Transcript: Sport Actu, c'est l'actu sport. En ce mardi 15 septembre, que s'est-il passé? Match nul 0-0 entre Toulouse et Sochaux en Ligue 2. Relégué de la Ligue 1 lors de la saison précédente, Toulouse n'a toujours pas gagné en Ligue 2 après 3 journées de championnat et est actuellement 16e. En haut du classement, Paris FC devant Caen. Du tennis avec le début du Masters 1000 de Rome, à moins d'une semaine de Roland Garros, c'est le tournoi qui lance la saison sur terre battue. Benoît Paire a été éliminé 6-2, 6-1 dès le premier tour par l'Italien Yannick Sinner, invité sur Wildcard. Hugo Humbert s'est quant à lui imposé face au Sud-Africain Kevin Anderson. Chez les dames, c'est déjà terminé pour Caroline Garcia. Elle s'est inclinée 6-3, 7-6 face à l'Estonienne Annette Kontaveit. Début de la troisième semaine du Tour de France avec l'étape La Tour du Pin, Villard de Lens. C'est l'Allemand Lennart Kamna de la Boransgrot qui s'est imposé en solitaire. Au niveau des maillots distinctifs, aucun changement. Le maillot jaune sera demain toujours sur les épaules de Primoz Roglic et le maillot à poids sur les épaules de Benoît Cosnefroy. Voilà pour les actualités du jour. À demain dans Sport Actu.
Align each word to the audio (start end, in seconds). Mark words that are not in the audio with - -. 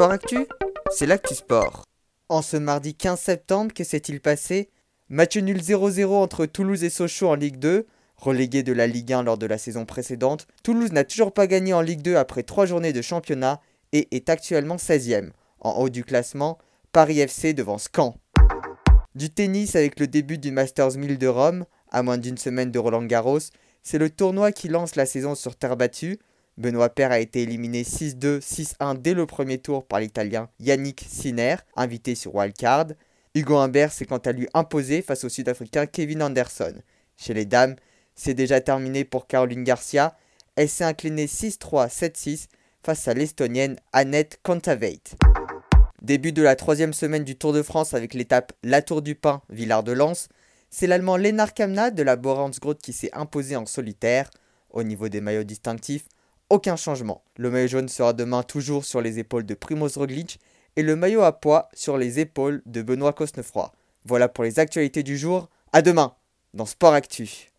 Sport 0.00 0.12
Actu, 0.12 0.46
c'est 0.90 1.04
l'actu 1.04 1.34
sport. 1.34 1.84
En 2.30 2.40
ce 2.40 2.56
mardi 2.56 2.94
15 2.94 3.20
septembre, 3.20 3.74
que 3.74 3.84
s'est-il 3.84 4.22
passé? 4.22 4.70
Match 5.10 5.36
nul 5.36 5.58
0-0 5.58 6.06
entre 6.06 6.46
Toulouse 6.46 6.84
et 6.84 6.88
Sochaux 6.88 7.28
en 7.28 7.34
Ligue 7.34 7.58
2. 7.58 7.86
Relégué 8.16 8.62
de 8.62 8.72
la 8.72 8.86
Ligue 8.86 9.12
1 9.12 9.24
lors 9.24 9.36
de 9.36 9.44
la 9.44 9.58
saison 9.58 9.84
précédente, 9.84 10.46
Toulouse 10.62 10.92
n'a 10.92 11.04
toujours 11.04 11.34
pas 11.34 11.46
gagné 11.46 11.74
en 11.74 11.82
Ligue 11.82 12.00
2 12.00 12.16
après 12.16 12.44
3 12.44 12.64
journées 12.64 12.94
de 12.94 13.02
championnat 13.02 13.60
et 13.92 14.08
est 14.16 14.30
actuellement 14.30 14.76
16e. 14.76 15.32
En 15.60 15.72
haut 15.72 15.90
du 15.90 16.02
classement, 16.02 16.56
Paris 16.92 17.20
FC 17.20 17.52
devant 17.52 17.76
Caen. 17.76 18.16
Du 19.14 19.28
tennis 19.28 19.76
avec 19.76 20.00
le 20.00 20.06
début 20.06 20.38
du 20.38 20.50
Masters 20.50 20.96
1000 20.96 21.18
de 21.18 21.26
Rome, 21.26 21.66
à 21.90 22.02
moins 22.02 22.16
d'une 22.16 22.38
semaine 22.38 22.70
de 22.70 22.78
Roland 22.78 23.04
Garros, 23.04 23.50
c'est 23.82 23.98
le 23.98 24.08
tournoi 24.08 24.50
qui 24.50 24.68
lance 24.68 24.96
la 24.96 25.04
saison 25.04 25.34
sur 25.34 25.56
terre 25.56 25.76
battue. 25.76 26.18
Benoît 26.60 26.90
Paire 26.90 27.10
a 27.10 27.20
été 27.20 27.42
éliminé 27.42 27.84
6-2, 27.84 28.40
6-1 28.40 29.00
dès 29.00 29.14
le 29.14 29.24
premier 29.24 29.56
tour 29.56 29.86
par 29.86 29.98
l'Italien 29.98 30.50
Yannick 30.60 31.06
Sinner, 31.08 31.56
invité 31.74 32.14
sur 32.14 32.34
Wildcard. 32.34 32.88
Hugo 33.34 33.56
Humbert 33.56 33.92
s'est 33.92 34.04
quant 34.04 34.18
à 34.18 34.32
lui 34.32 34.46
imposé 34.52 35.00
face 35.00 35.24
au 35.24 35.30
Sud-Africain 35.30 35.86
Kevin 35.86 36.22
Anderson. 36.22 36.74
Chez 37.16 37.32
les 37.32 37.46
dames, 37.46 37.76
c'est 38.14 38.34
déjà 38.34 38.60
terminé 38.60 39.04
pour 39.04 39.26
Caroline 39.26 39.64
Garcia. 39.64 40.14
Elle 40.54 40.68
s'est 40.68 40.84
inclinée 40.84 41.24
6-3, 41.24 41.88
7-6 41.88 42.48
face 42.84 43.08
à 43.08 43.14
l'Estonienne 43.14 43.76
Annette 43.94 44.38
Kontaveit. 44.42 45.00
Début 46.02 46.32
de 46.32 46.42
la 46.42 46.56
troisième 46.56 46.92
semaine 46.92 47.24
du 47.24 47.36
Tour 47.36 47.54
de 47.54 47.62
France 47.62 47.94
avec 47.94 48.12
l'étape 48.12 48.52
La 48.62 48.82
Tour 48.82 49.00
du 49.00 49.14
Pin, 49.14 49.40
Villard 49.48 49.82
de 49.82 49.92
Lens. 49.92 50.28
C'est 50.68 50.86
l'Allemand 50.86 51.16
Lennart 51.16 51.54
Kamna 51.54 51.90
de 51.90 52.02
la 52.02 52.16
Boransgrot 52.16 52.74
qui 52.74 52.92
s'est 52.92 53.14
imposé 53.14 53.56
en 53.56 53.64
solitaire. 53.64 54.28
Au 54.68 54.82
niveau 54.82 55.08
des 55.08 55.22
maillots 55.22 55.42
distinctifs, 55.42 56.04
aucun 56.50 56.76
changement. 56.76 57.24
Le 57.36 57.50
maillot 57.50 57.68
jaune 57.68 57.88
sera 57.88 58.12
demain 58.12 58.42
toujours 58.42 58.84
sur 58.84 59.00
les 59.00 59.18
épaules 59.18 59.46
de 59.46 59.54
Primoz 59.54 59.96
Roglic 59.96 60.40
et 60.76 60.82
le 60.82 60.96
maillot 60.96 61.22
à 61.22 61.40
poids 61.40 61.68
sur 61.72 61.96
les 61.96 62.18
épaules 62.18 62.62
de 62.66 62.82
Benoît 62.82 63.12
Cosnefroy. 63.12 63.72
Voilà 64.04 64.28
pour 64.28 64.44
les 64.44 64.58
actualités 64.58 65.02
du 65.02 65.16
jour. 65.16 65.48
À 65.72 65.82
demain 65.82 66.14
dans 66.52 66.66
Sport 66.66 66.94
Actu. 66.94 67.48